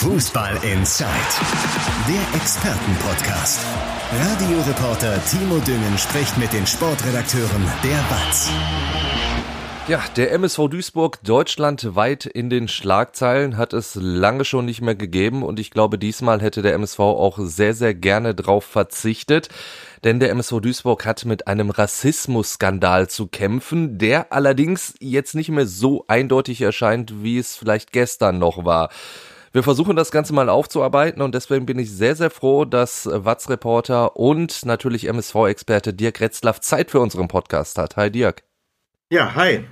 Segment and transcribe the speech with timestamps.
[0.00, 1.10] Fußball Inside,
[2.08, 3.60] der Expertenpodcast.
[4.10, 8.50] Radioreporter Timo Düngen spricht mit den Sportredakteuren der BATS.
[9.88, 15.42] Ja, der MSV Duisburg deutschlandweit in den Schlagzeilen hat es lange schon nicht mehr gegeben
[15.42, 19.50] und ich glaube, diesmal hätte der MSV auch sehr, sehr gerne drauf verzichtet.
[20.02, 25.66] Denn der MSV Duisburg hat mit einem Rassismusskandal zu kämpfen, der allerdings jetzt nicht mehr
[25.66, 28.88] so eindeutig erscheint, wie es vielleicht gestern noch war.
[29.52, 34.16] Wir versuchen das Ganze mal aufzuarbeiten und deswegen bin ich sehr, sehr froh, dass Watz-Reporter
[34.16, 37.96] und natürlich MSV-Experte Dirk Retzlaff Zeit für unseren Podcast hat.
[37.96, 38.44] Hi Dirk.
[39.10, 39.64] Ja, hi.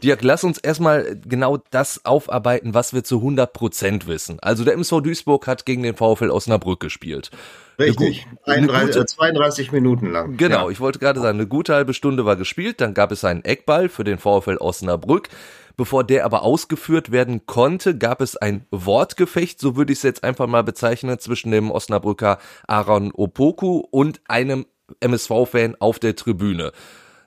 [0.00, 4.38] Dirk, lass uns erstmal genau das aufarbeiten, was wir zu 100 Prozent wissen.
[4.38, 7.32] Also der MSV Duisburg hat gegen den VfL Osnabrück gespielt.
[7.78, 10.36] Richtig, 31, gute, 32 Minuten lang.
[10.36, 10.70] Genau, ja.
[10.70, 13.88] ich wollte gerade sagen, eine gute halbe Stunde war gespielt, dann gab es einen Eckball
[13.88, 15.28] für den VfL Osnabrück.
[15.76, 20.22] Bevor der aber ausgeführt werden konnte, gab es ein Wortgefecht, so würde ich es jetzt
[20.22, 24.66] einfach mal bezeichnen, zwischen dem Osnabrücker Aaron Opoku und einem
[25.00, 26.70] MSV-Fan auf der Tribüne.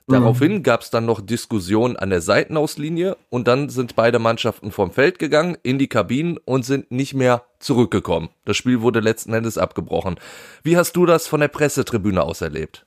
[0.08, 0.62] Daraufhin mhm.
[0.62, 5.18] gab es dann noch Diskussionen an der Seitenauslinie und dann sind beide Mannschaften vom Feld
[5.18, 8.30] gegangen in die Kabinen und sind nicht mehr zurückgekommen.
[8.46, 10.18] Das Spiel wurde letzten Endes abgebrochen.
[10.62, 12.86] Wie hast du das von der Pressetribüne aus erlebt?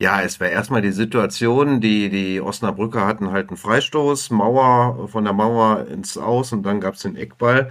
[0.00, 5.24] Ja, es war erstmal die Situation, die, die Osnabrücker hatten halt einen Freistoß, Mauer, von
[5.24, 7.70] der Mauer ins Aus und dann gab es den Eckball.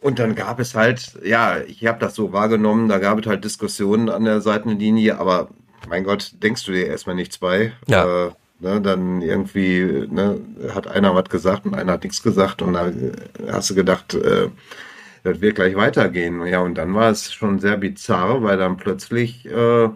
[0.00, 3.44] Und dann gab es halt, ja, ich habe das so wahrgenommen, da gab es halt
[3.44, 5.48] Diskussionen an der Seitenlinie, aber
[5.88, 7.72] mein Gott, denkst du dir erstmal nichts bei.
[7.86, 8.26] Ja.
[8.26, 10.40] Äh, ne, dann irgendwie ne,
[10.74, 13.12] hat einer was gesagt und einer hat nichts gesagt und dann
[13.48, 14.48] hast du gedacht, äh,
[15.22, 16.46] das wird gleich weitergehen.
[16.46, 19.88] Ja, und dann war es schon sehr bizarr, weil dann plötzlich äh,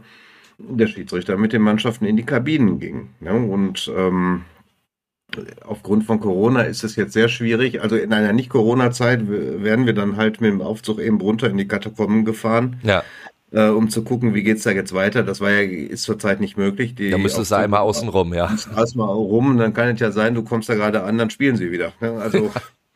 [0.58, 3.10] der Schiedsrichter mit den Mannschaften in die Kabinen ging.
[3.20, 3.32] Ne?
[3.32, 4.44] Und ähm,
[5.62, 7.80] aufgrund von Corona ist es jetzt sehr schwierig.
[7.82, 11.68] Also in einer Nicht-Corona-Zeit werden wir dann halt mit dem Aufzug eben runter in die
[11.68, 12.80] Katakomben gefahren.
[12.82, 13.04] Ja.
[13.52, 15.24] Äh, um zu gucken, wie geht's da jetzt weiter.
[15.24, 16.94] Das war ja, ist zurzeit nicht möglich.
[16.94, 18.54] Die da müsste es einmal außen rum, ja.
[18.76, 21.72] Erstmal rum, dann kann es ja sein, du kommst da gerade an, dann spielen sie
[21.72, 21.92] wieder.
[22.00, 22.12] Ne?
[22.12, 22.50] Also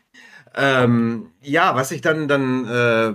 [0.55, 3.15] ähm, ja, was ich dann dann äh,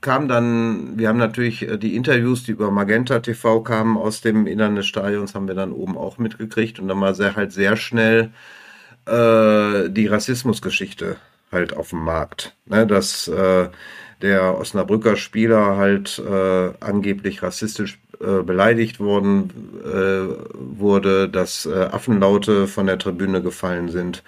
[0.00, 4.46] kam dann, wir haben natürlich äh, die Interviews, die über Magenta TV kamen aus dem
[4.46, 7.76] Innern des Stadions, haben wir dann oben auch mitgekriegt und dann war sehr halt sehr
[7.76, 8.30] schnell
[9.06, 11.16] äh, die Rassismusgeschichte
[11.52, 12.54] halt auf dem Markt.
[12.66, 13.68] Ne, dass äh,
[14.22, 19.50] der Osnabrücker Spieler halt äh, angeblich rassistisch äh, beleidigt worden
[19.84, 24.22] äh, wurde, dass äh, Affenlaute von der Tribüne gefallen sind.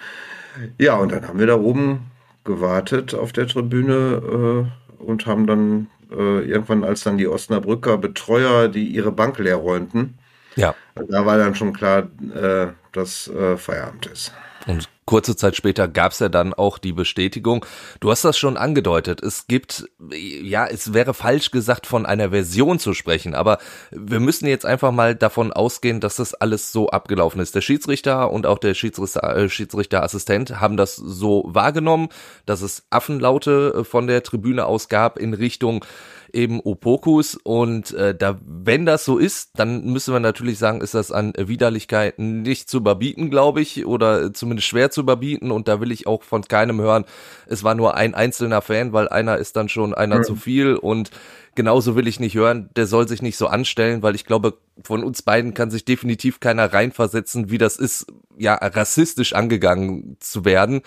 [0.77, 2.11] Ja, und dann haben wir da oben
[2.43, 4.67] gewartet auf der Tribüne
[4.99, 9.57] äh, und haben dann äh, irgendwann, als dann die Osnabrücker Betreuer, die ihre Bank leer
[9.57, 10.17] räumten,
[10.55, 10.75] ja.
[10.95, 14.33] da war dann schon klar, äh, dass äh, Feierabend ist.
[14.67, 17.65] Und kurze Zeit später gab es ja dann auch die Bestätigung.
[17.99, 19.21] Du hast das schon angedeutet.
[19.21, 23.57] Es gibt, ja, es wäre falsch gesagt, von einer Version zu sprechen, aber
[23.91, 27.55] wir müssen jetzt einfach mal davon ausgehen, dass das alles so abgelaufen ist.
[27.55, 32.09] Der Schiedsrichter und auch der Schiedsrichter, äh, Schiedsrichterassistent haben das so wahrgenommen,
[32.45, 35.85] dass es Affenlaute von der Tribüne aus gab in Richtung
[36.33, 40.95] eben Opokus und äh, da, wenn das so ist, dann müssen wir natürlich sagen, ist
[40.95, 45.79] das an Widerlichkeiten nicht zu überbieten, glaube ich, oder zumindest schwer zu überbieten und da
[45.79, 47.05] will ich auch von keinem hören,
[47.45, 50.21] es war nur ein einzelner Fan, weil einer ist dann schon einer ja.
[50.23, 51.11] zu viel und
[51.55, 55.03] genauso will ich nicht hören, der soll sich nicht so anstellen, weil ich glaube, von
[55.03, 58.07] uns beiden kann sich definitiv keiner reinversetzen, wie das ist,
[58.37, 60.81] ja, rassistisch angegangen zu werden.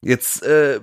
[0.00, 0.80] Jetzt äh,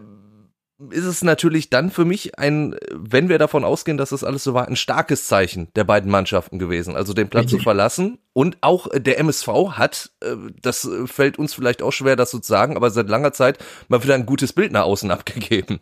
[0.91, 4.53] ist es natürlich dann für mich ein, wenn wir davon ausgehen, dass das alles so
[4.53, 6.95] war, ein starkes Zeichen der beiden Mannschaften gewesen.
[6.95, 7.59] Also den Platz Richtig.
[7.59, 8.19] zu verlassen.
[8.33, 12.49] Und auch der MSV hat, äh, das fällt uns vielleicht auch schwer, das so zu
[12.49, 15.79] sagen, aber seit langer Zeit mal wieder ein gutes Bild nach außen abgegeben.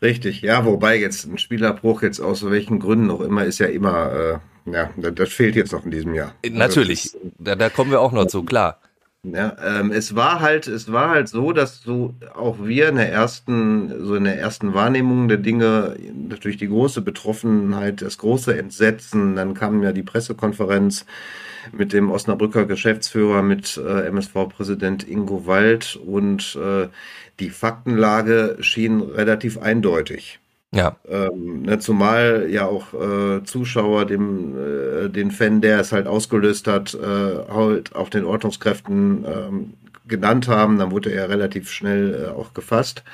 [0.00, 4.40] Richtig, ja, wobei jetzt ein Spielerbruch jetzt aus welchen Gründen auch immer ist ja immer,
[4.66, 6.34] äh, ja, das fehlt jetzt noch in diesem Jahr.
[6.48, 8.80] Natürlich, also da, da kommen wir auch noch zu, klar.
[9.32, 13.10] Ja, ähm, es war halt, es war halt so, dass so auch wir in der
[13.10, 19.34] ersten, so in der ersten Wahrnehmung der Dinge natürlich die große Betroffenheit, das große Entsetzen,
[19.34, 21.06] dann kam ja die Pressekonferenz
[21.72, 26.88] mit dem Osnabrücker Geschäftsführer, mit äh, MSV-Präsident Ingo Wald und äh,
[27.40, 30.38] die Faktenlage schien relativ eindeutig.
[30.74, 30.96] Ja.
[31.08, 36.66] Ähm, ne, zumal ja auch äh, Zuschauer dem, äh, den Fan, der es halt ausgelöst
[36.66, 39.74] hat, äh, halt auch den Ordnungskräften ähm,
[40.06, 40.78] genannt haben.
[40.78, 43.04] Dann wurde er relativ schnell äh, auch gefasst.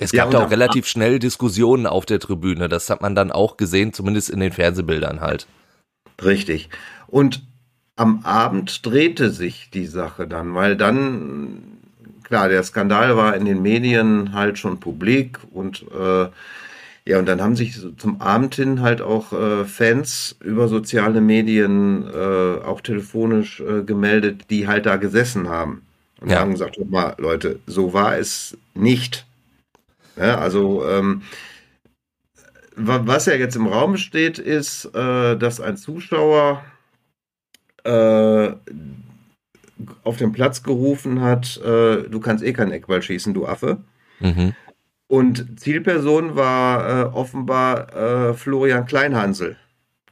[0.00, 2.68] Es gab ja, auch relativ schnell Diskussionen auf der Tribüne.
[2.68, 5.46] Das hat man dann auch gesehen, zumindest in den Fernsehbildern halt.
[6.22, 6.70] Richtig.
[7.06, 7.42] Und
[7.96, 11.62] am Abend drehte sich die Sache dann, weil dann
[12.24, 16.28] klar, der Skandal war in den Medien halt schon publik und äh,
[17.06, 22.06] ja, und dann haben sich zum Abend hin halt auch äh, Fans über soziale Medien,
[22.06, 25.82] äh, auch telefonisch äh, gemeldet, die halt da gesessen haben.
[26.20, 26.40] Und ja.
[26.40, 29.26] haben gesagt, guck mal, Leute, so war es nicht.
[30.16, 31.22] Ja, also, ähm,
[32.76, 36.62] was ja jetzt im Raum steht, ist, äh, dass ein Zuschauer
[37.84, 38.50] äh,
[40.04, 43.78] auf den Platz gerufen hat, äh, du kannst eh keinen Eckball schießen, du Affe.
[44.20, 44.54] Mhm.
[45.10, 49.56] Und Zielperson war äh, offenbar äh, Florian Kleinhansel,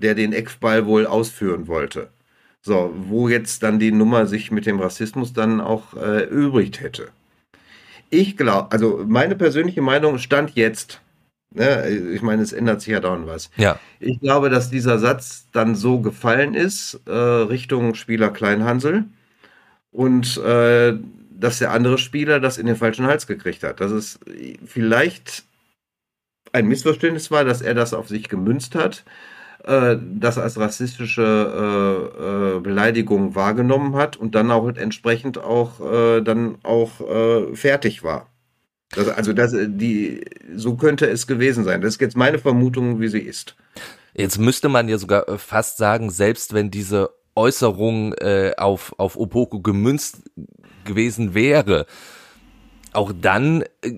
[0.00, 2.08] der den Eckball wohl ausführen wollte.
[2.62, 7.10] So, wo jetzt dann die Nummer sich mit dem Rassismus dann auch äh, übrigt hätte.
[8.10, 11.00] Ich glaube, also meine persönliche Meinung stand jetzt.
[11.54, 13.50] Ne, ich meine, es ändert sich ja dauernd was.
[13.56, 13.78] Ja.
[14.00, 19.04] Ich glaube, dass dieser Satz dann so gefallen ist, äh, Richtung Spieler Kleinhansel.
[19.92, 20.94] Und äh,
[21.38, 23.80] dass der andere Spieler das in den falschen Hals gekriegt hat.
[23.80, 24.18] Dass es
[24.64, 25.44] vielleicht
[26.52, 29.04] ein Missverständnis war, dass er das auf sich gemünzt hat,
[29.64, 36.20] äh, das als rassistische äh, äh, Beleidigung wahrgenommen hat und dann auch entsprechend auch äh,
[36.22, 38.28] dann auch äh, fertig war.
[38.90, 40.24] Das, also das, die,
[40.54, 41.82] so könnte es gewesen sein.
[41.82, 43.54] Das ist jetzt meine Vermutung, wie sie ist.
[44.14, 49.62] Jetzt müsste man ja sogar fast sagen, selbst wenn diese Äußerung äh, auf, auf Opoku
[49.62, 50.22] gemünzt
[50.84, 51.86] gewesen wäre,
[52.92, 53.92] auch dann äh,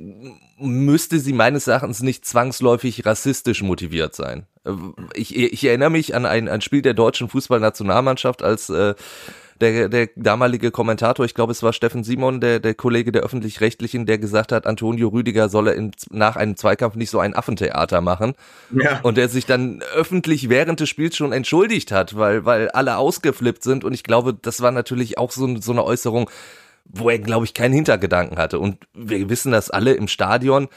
[0.58, 4.46] müsste sie meines Erachtens nicht zwangsläufig rassistisch motiviert sein.
[4.64, 4.72] Äh,
[5.14, 8.94] ich, ich erinnere mich an ein, ein Spiel der deutschen Fußballnationalmannschaft, als äh,
[9.61, 14.07] der, der damalige Kommentator, ich glaube es war Steffen Simon, der, der Kollege der Öffentlich-Rechtlichen,
[14.07, 18.35] der gesagt hat, Antonio Rüdiger solle in, nach einem Zweikampf nicht so ein Affentheater machen.
[18.71, 19.01] Ja.
[19.03, 23.62] Und der sich dann öffentlich während des Spiels schon entschuldigt hat, weil, weil alle ausgeflippt
[23.62, 23.85] sind.
[23.85, 26.31] Und ich glaube, das war natürlich auch so, so eine Äußerung,
[26.85, 28.59] wo er, glaube ich, keinen Hintergedanken hatte.
[28.59, 30.69] Und wir wissen das alle im Stadion.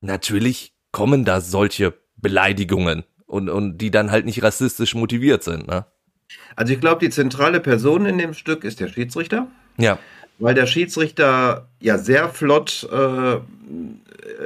[0.00, 5.86] Natürlich kommen da solche Beleidigungen und, und die dann halt nicht rassistisch motiviert sind, ne?
[6.56, 9.46] Also ich glaube, die zentrale Person in dem Stück ist der Schiedsrichter.
[9.76, 9.98] Ja.
[10.38, 13.38] Weil der Schiedsrichter ja sehr flott äh,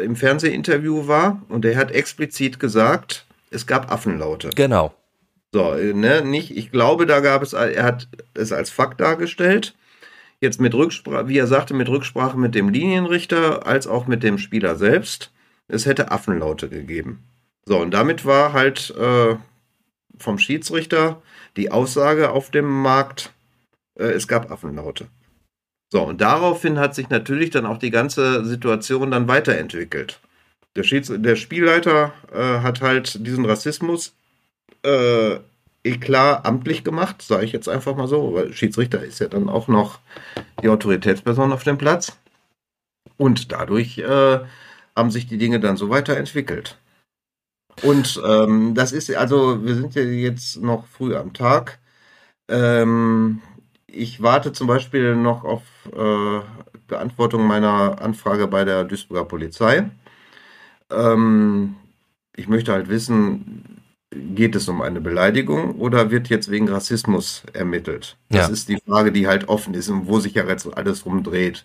[0.02, 4.50] im Fernsehinterview war und er hat explizit gesagt, es gab Affenlaute.
[4.54, 4.94] Genau.
[5.52, 9.74] So, ne, nicht, ich glaube, da gab es, er hat es als Fakt dargestellt.
[10.40, 14.38] Jetzt mit Rücksprache, wie er sagte, mit Rücksprache mit dem Linienrichter als auch mit dem
[14.38, 15.30] Spieler selbst.
[15.68, 17.22] Es hätte Affenlaute gegeben.
[17.66, 19.36] So, und damit war halt äh,
[20.18, 21.22] vom Schiedsrichter
[21.56, 23.32] die Aussage auf dem Markt,
[23.98, 25.08] äh, es gab Affenlaute.
[25.90, 30.20] So, und daraufhin hat sich natürlich dann auch die ganze Situation dann weiterentwickelt.
[30.74, 34.14] Der, Schieds der Spielleiter äh, hat halt diesen Rassismus
[34.82, 35.36] äh,
[35.84, 39.68] eklar amtlich gemacht, sage ich jetzt einfach mal so, weil Schiedsrichter ist ja dann auch
[39.68, 39.98] noch
[40.62, 42.16] die Autoritätsperson auf dem Platz.
[43.18, 44.40] Und dadurch äh,
[44.96, 46.78] haben sich die Dinge dann so weiterentwickelt.
[47.82, 51.80] Und ähm, das ist, also wir sind ja jetzt noch früh am Tag.
[52.48, 53.40] Ähm,
[53.86, 55.62] ich warte zum Beispiel noch auf
[55.94, 56.40] äh,
[56.86, 59.90] Beantwortung meiner Anfrage bei der Duisburger Polizei.
[60.90, 61.76] Ähm,
[62.36, 63.71] ich möchte halt wissen,
[64.34, 68.16] geht es um eine Beleidigung oder wird jetzt wegen Rassismus ermittelt?
[68.28, 68.52] Das ja.
[68.52, 71.64] ist die Frage, die halt offen ist und wo sich ja jetzt alles rumdreht.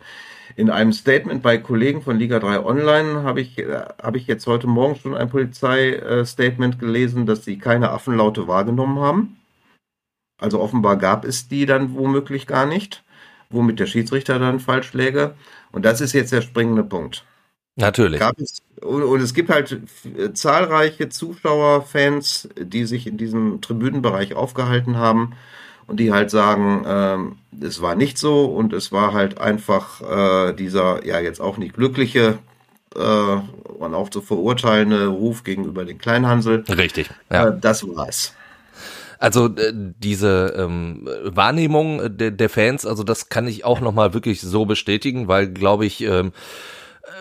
[0.56, 4.48] In einem Statement bei Kollegen von Liga 3 Online habe ich, äh, habe ich jetzt
[4.48, 9.38] heute Morgen schon ein Polizeistatement gelesen, dass sie keine Affenlaute wahrgenommen haben.
[10.40, 13.04] Also offenbar gab es die dann womöglich gar nicht,
[13.50, 15.36] womit der Schiedsrichter dann falsch läge.
[15.72, 17.26] Und das ist jetzt der springende Punkt.
[17.78, 18.22] Natürlich.
[18.38, 19.80] Es, und es gibt halt
[20.34, 25.34] zahlreiche Zuschauer, Fans, die sich in diesem Tribünenbereich aufgehalten haben
[25.86, 30.54] und die halt sagen, ähm, es war nicht so und es war halt einfach äh,
[30.54, 32.40] dieser, ja jetzt auch nicht glückliche
[32.96, 36.64] äh, und auch zu verurteilende Ruf gegenüber den Kleinhansel.
[36.68, 37.50] Richtig, ja.
[37.50, 38.34] Äh, das war's.
[39.20, 44.42] Also äh, diese ähm, Wahrnehmung der, der Fans, also das kann ich auch nochmal wirklich
[44.42, 46.32] so bestätigen, weil glaube ich, ähm,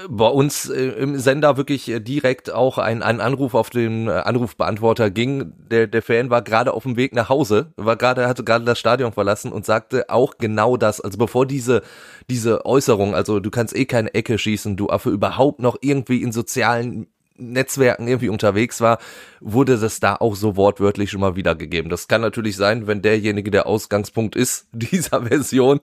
[0.08, 4.12] bei uns äh, im Sender wirklich äh, direkt auch ein, ein Anruf auf den äh,
[4.12, 5.52] Anrufbeantworter ging.
[5.70, 8.78] Der, der Fan war gerade auf dem Weg nach Hause, war gerade, hatte gerade das
[8.78, 11.00] Stadion verlassen und sagte auch genau das.
[11.00, 11.82] Also bevor diese,
[12.28, 16.32] diese Äußerung, also du kannst eh keine Ecke schießen, du Affe überhaupt noch irgendwie in
[16.32, 17.06] sozialen
[17.38, 18.98] Netzwerken irgendwie unterwegs war,
[19.40, 21.90] wurde das da auch so wortwörtlich schon mal wiedergegeben.
[21.90, 25.80] Das kann natürlich sein, wenn derjenige der Ausgangspunkt ist dieser Version,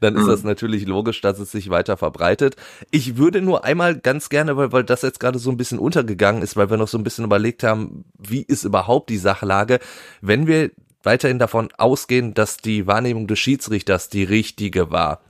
[0.00, 0.48] dann ist das mhm.
[0.48, 2.56] natürlich logisch, dass es sich weiter verbreitet.
[2.90, 6.42] Ich würde nur einmal ganz gerne, weil, weil das jetzt gerade so ein bisschen untergegangen
[6.42, 9.78] ist, weil wir noch so ein bisschen überlegt haben, wie ist überhaupt die Sachlage,
[10.20, 10.70] wenn wir
[11.02, 15.20] weiterhin davon ausgehen, dass die Wahrnehmung des Schiedsrichters die richtige war,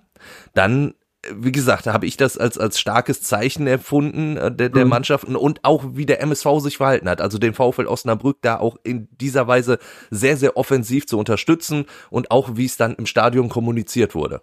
[0.54, 0.94] dann
[1.34, 4.90] wie gesagt, habe ich das als, als starkes Zeichen erfunden äh, der, der mhm.
[4.90, 7.20] Mannschaften und auch wie der MSV sich verhalten hat.
[7.20, 9.78] Also den VfL Osnabrück da auch in dieser Weise
[10.10, 14.42] sehr, sehr offensiv zu unterstützen und auch wie es dann im Stadion kommuniziert wurde.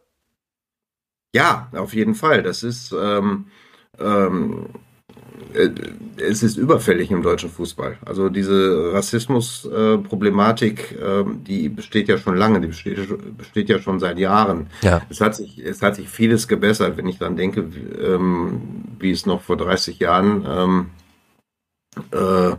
[1.33, 2.43] Ja, auf jeden Fall.
[2.43, 3.47] Das ist, ähm,
[3.99, 4.79] ähm, äh,
[6.17, 7.97] es ist überfällig im deutschen Fußball.
[8.05, 13.99] Also diese Rassismus-Problematik, äh, äh, die besteht ja schon lange, die besteht, besteht ja schon
[13.99, 14.67] seit Jahren.
[14.81, 15.01] Ja.
[15.09, 18.61] Es hat sich, es hat sich vieles gebessert, wenn ich dann denke, wie, ähm,
[18.99, 20.89] wie es noch vor 30 Jahren ähm,
[22.11, 22.55] äh,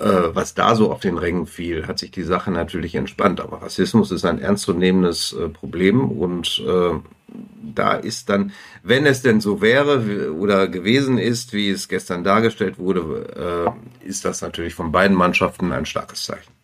[0.00, 3.40] äh, was da so auf den Rängen fiel, hat sich die Sache natürlich entspannt.
[3.40, 6.94] Aber Rassismus ist ein ernstzunehmendes äh, Problem und äh,
[7.74, 12.78] da ist dann, wenn es denn so wäre oder gewesen ist, wie es gestern dargestellt
[12.78, 16.58] wurde, äh, ist das natürlich von beiden Mannschaften ein starkes Zeichen.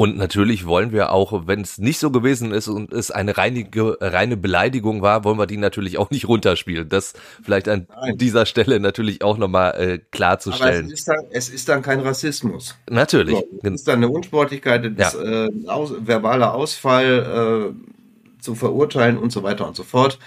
[0.00, 3.98] Und natürlich wollen wir auch, wenn es nicht so gewesen ist und es eine reinige,
[4.00, 6.88] reine Beleidigung war, wollen wir die natürlich auch nicht runterspielen.
[6.88, 7.12] Das
[7.42, 8.16] vielleicht an Nein.
[8.16, 10.86] dieser Stelle natürlich auch nochmal äh, klarzustellen.
[10.86, 12.78] Es ist, dann, es ist dann kein Rassismus.
[12.88, 13.36] Natürlich.
[13.36, 15.48] So, es ist dann eine Unsportlichkeit, das, ja.
[15.48, 17.99] äh, aus, verbaler Ausfall äh,
[18.40, 20.18] zu verurteilen und so weiter und so fort.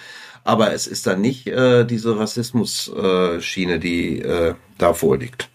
[0.44, 5.50] Aber es ist dann nicht äh, diese Rassismus-Schiene, die äh, da vorliegt.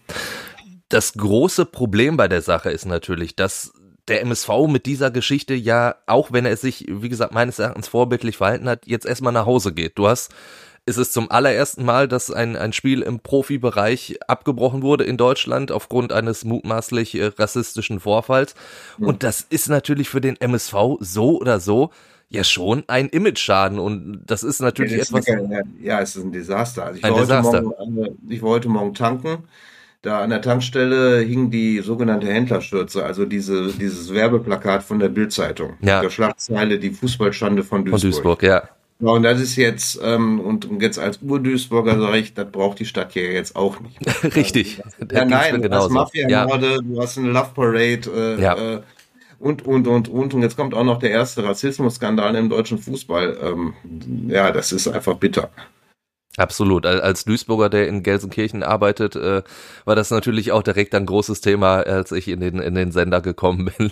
[0.89, 3.73] Das große Problem bei der Sache ist natürlich, dass
[4.07, 8.37] der MSV mit dieser Geschichte ja, auch wenn er sich, wie gesagt, meines Erachtens vorbildlich
[8.37, 9.99] verhalten hat, jetzt erstmal nach Hause geht.
[9.99, 10.31] Du hast,
[10.85, 15.71] ist es zum allerersten Mal, dass ein, ein Spiel im Profibereich abgebrochen wurde in Deutschland
[15.71, 18.55] aufgrund eines mutmaßlich äh, rassistischen Vorfalls.
[18.97, 19.07] Mhm.
[19.07, 21.91] Und das ist natürlich für den MSV so oder so
[22.29, 25.27] ja schon ein Image-Schaden und das ist natürlich ja, das etwas.
[25.27, 26.85] Ist ja, es ist ein Desaster.
[26.85, 27.61] Also ich, ein war Desaster.
[27.61, 29.43] Morgen, ich war heute Morgen tanken
[30.01, 35.73] da an der Tankstelle hing die sogenannte Händlerstürze, also diese, dieses Werbeplakat von der Bildzeitung.
[35.81, 36.01] Ja.
[36.01, 38.01] Der Schlagzeile Die Fußballschande von Duisburg.
[38.01, 38.69] Von Duisburg, ja.
[39.01, 42.85] Ja, und das ist jetzt, ähm, und jetzt als Ur-Duisburger sage ich, das braucht die
[42.85, 43.97] Stadt hier jetzt auch nicht.
[44.35, 44.81] Richtig.
[45.11, 46.77] ja, nein, das Mafia-Morde, ja.
[46.81, 48.75] du hast eine Love Parade, äh, ja.
[48.75, 48.81] äh,
[49.39, 50.33] und, und, und, und.
[50.33, 53.37] Und jetzt kommt auch noch der erste Rassismusskandal im deutschen Fußball.
[53.41, 53.73] Ähm,
[54.27, 55.49] ja, das ist einfach bitter.
[56.37, 56.85] Absolut.
[56.85, 59.43] Als Duisburger, der in Gelsenkirchen arbeitet, äh,
[59.83, 63.19] war das natürlich auch direkt ein großes Thema, als ich in den, in den Sender
[63.19, 63.91] gekommen bin.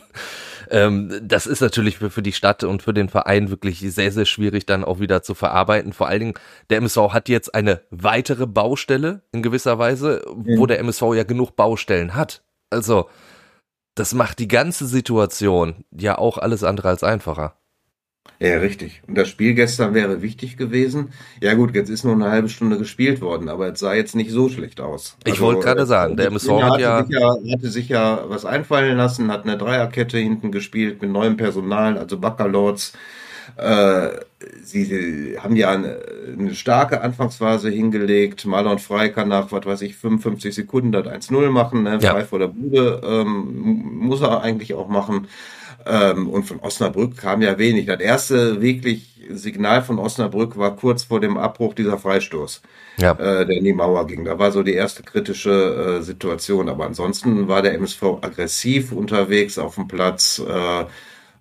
[0.70, 4.26] Ähm, das ist natürlich für, für die Stadt und für den Verein wirklich sehr, sehr
[4.26, 5.94] schwierig dann auch wieder zu verarbeiten.
[5.94, 6.34] Vor allen Dingen,
[6.70, 10.58] der MSV hat jetzt eine weitere Baustelle in gewisser Weise, mhm.
[10.58, 12.44] wo der MSV ja genug Baustellen hat.
[12.70, 13.10] Also,
[13.98, 17.56] das macht die ganze Situation ja auch alles andere als einfacher.
[18.40, 19.02] Ja, richtig.
[19.08, 21.10] Und das Spiel gestern wäre wichtig gewesen.
[21.42, 24.30] Ja gut, jetzt ist nur eine halbe Stunde gespielt worden, aber es sah jetzt nicht
[24.30, 25.18] so schlecht aus.
[25.26, 27.36] Ich also, wollte gerade sagen, der MSV hat ja, ja...
[27.52, 32.20] hatte sich ja was einfallen lassen, hat eine Dreierkette hinten gespielt mit neuem Personal, also
[32.20, 32.94] Baccalords.
[32.94, 32.98] Äh,
[34.64, 36.00] sie, sie, haben ja eine,
[36.38, 38.46] eine, starke Anfangsphase hingelegt.
[38.46, 41.84] Marlon Frey kann nach, was weiß ich, 55 Sekunden das 1-0 machen.
[41.84, 41.98] Ne?
[42.02, 42.12] Ja.
[42.12, 45.28] Frei vor der Bude ähm, muss er eigentlich auch machen.
[45.86, 47.86] Ähm, und von Osnabrück kam ja wenig.
[47.86, 52.62] Das erste wirklich Signal von Osnabrück war kurz vor dem Abbruch dieser Freistoß,
[52.98, 53.12] ja.
[53.12, 54.26] äh, der in die Mauer ging.
[54.26, 56.70] Da war so die erste kritische äh, Situation.
[56.70, 60.42] Aber ansonsten war der MSV aggressiv unterwegs auf dem Platz.
[60.46, 60.86] Äh,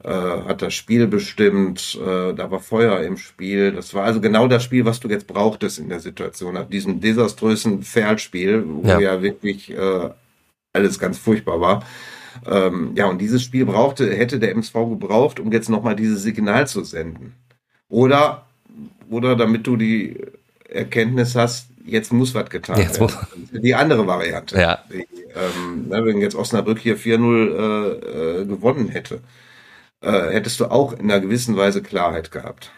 [0.07, 3.73] äh, hat das Spiel bestimmt, äh, da war Feuer im Spiel.
[3.73, 7.01] Das war also genau das Spiel, was du jetzt brauchtest in der Situation, nach diesem
[7.01, 10.11] desaströsen Ferlspiel, wo ja, ja wirklich äh,
[10.73, 11.85] alles ganz furchtbar war.
[12.47, 16.69] Ähm, ja, und dieses Spiel brauchte, hätte der MSV gebraucht, um jetzt nochmal dieses Signal
[16.69, 17.35] zu senden.
[17.89, 18.47] Oder,
[19.11, 20.21] oder damit du die
[20.69, 23.17] Erkenntnis hast, jetzt muss was getan jetzt werden.
[23.53, 24.57] Die andere Variante.
[24.57, 24.79] Ja.
[24.89, 29.21] Die, ähm, wenn jetzt Osnabrück hier 4-0 äh, äh, gewonnen hätte,
[30.01, 32.71] äh, hättest du auch in einer gewissen Weise Klarheit gehabt.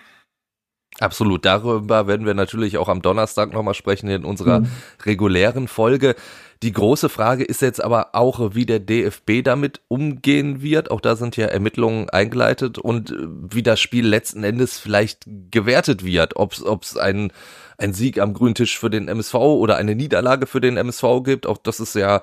[1.00, 1.44] Absolut.
[1.44, 4.70] Darüber werden wir natürlich auch am Donnerstag nochmal sprechen in unserer mhm.
[5.04, 6.16] regulären Folge.
[6.64, 10.90] Die große Frage ist jetzt aber auch, wie der DFB damit umgehen wird.
[10.90, 16.34] Auch da sind ja Ermittlungen eingeleitet und wie das Spiel letzten Endes vielleicht gewertet wird.
[16.34, 17.30] Ob es ein,
[17.76, 21.46] ein Sieg am grünen Tisch für den MSV oder eine Niederlage für den MSV gibt.
[21.46, 22.22] Auch das ist ja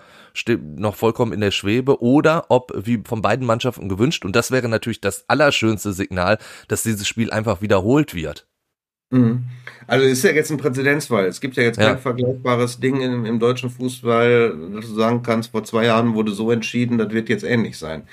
[0.60, 2.02] noch vollkommen in der Schwebe.
[2.02, 6.84] Oder ob, wie von beiden Mannschaften gewünscht, und das wäre natürlich das allerschönste Signal, dass
[6.84, 8.46] dieses Spiel einfach wiederholt wird.
[9.12, 9.46] Mhm.
[9.88, 11.26] Also ist ja jetzt ein Präzedenzfall.
[11.26, 11.98] Es gibt ja jetzt kein ja.
[11.98, 16.52] vergleichbares Ding im, im, deutschen Fußball, dass du sagen kannst, vor zwei Jahren wurde so
[16.52, 18.04] entschieden, das wird jetzt ähnlich sein.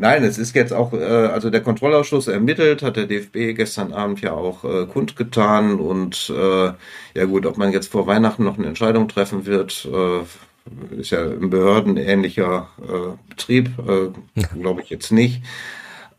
[0.00, 4.20] Nein, es ist jetzt auch, äh, also der Kontrollausschuss ermittelt, hat der DFB gestern Abend
[4.20, 6.72] ja auch äh, kundgetan und äh,
[7.14, 11.22] ja gut, ob man jetzt vor Weihnachten noch eine Entscheidung treffen wird, äh, ist ja
[11.22, 15.42] ein behördenähnlicher äh, Betrieb, äh, glaube ich jetzt nicht.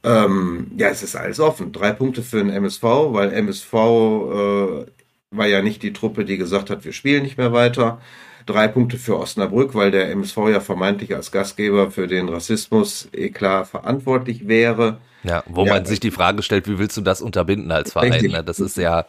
[0.03, 1.71] Ähm, ja, es ist alles offen.
[1.71, 4.85] Drei Punkte für den MSV, weil MSV äh,
[5.31, 8.01] war ja nicht die Truppe, die gesagt hat, wir spielen nicht mehr weiter.
[8.45, 13.29] Drei Punkte für Osnabrück, weil der MSV ja vermeintlich als Gastgeber für den Rassismus eh
[13.29, 14.99] klar verantwortlich wäre.
[15.23, 18.25] Ja, wo ja, man sich die Frage stellt, wie willst du das unterbinden als Verein?
[18.25, 18.43] Ne?
[18.43, 19.05] Das ist ja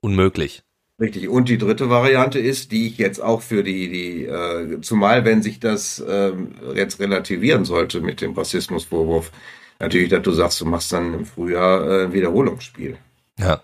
[0.00, 0.62] unmöglich.
[1.00, 1.28] Richtig.
[1.28, 5.40] Und die dritte Variante ist, die ich jetzt auch für die, die äh, zumal wenn
[5.42, 9.32] sich das ähm, jetzt relativieren sollte mit dem Rassismusvorwurf,
[9.80, 12.96] natürlich, dass du sagst, du machst dann im Frühjahr äh, ein Wiederholungsspiel.
[13.38, 13.62] Ja.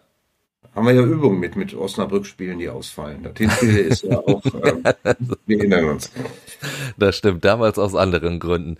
[0.75, 3.23] Haben wir ja Übungen mit, mit Osnabrück-Spielen, die ausfallen.
[3.23, 4.83] Das Hinspiel ist ja auch, ähm,
[5.47, 6.13] wir erinnern uns.
[6.99, 8.77] Das stimmt, damals aus anderen Gründen.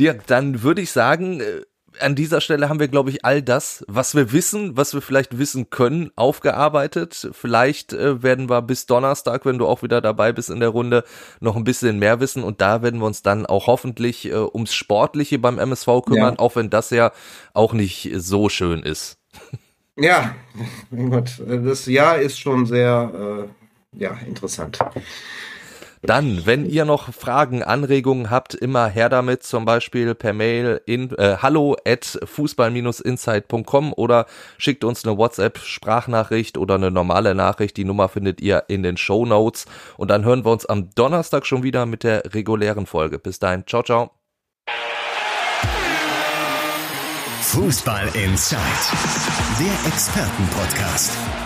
[0.00, 1.62] Dirk, dann würde ich sagen, äh,
[2.00, 5.38] an dieser Stelle haben wir, glaube ich, all das, was wir wissen, was wir vielleicht
[5.38, 7.28] wissen können, aufgearbeitet.
[7.32, 11.04] Vielleicht äh, werden wir bis Donnerstag, wenn du auch wieder dabei bist in der Runde,
[11.40, 14.74] noch ein bisschen mehr wissen und da werden wir uns dann auch hoffentlich äh, ums
[14.74, 16.38] Sportliche beim MSV kümmern, ja.
[16.38, 17.12] auch wenn das ja
[17.54, 19.18] auch nicht so schön ist.
[19.96, 20.34] Ja,
[20.90, 23.46] mein Gott, das Jahr ist schon sehr
[23.94, 24.78] äh, ja, interessant.
[26.02, 31.10] Dann, wenn ihr noch Fragen, Anregungen habt, immer her damit, zum Beispiel per Mail in
[31.16, 34.26] äh, hallo at fußball-insight.com oder
[34.58, 37.76] schickt uns eine WhatsApp-Sprachnachricht oder eine normale Nachricht.
[37.76, 39.66] Die Nummer findet ihr in den Show Notes.
[39.96, 43.18] Und dann hören wir uns am Donnerstag schon wieder mit der regulären Folge.
[43.18, 44.10] Bis dahin, ciao, ciao.
[47.42, 48.58] Fußball Inside,
[49.58, 51.45] der Expertenpodcast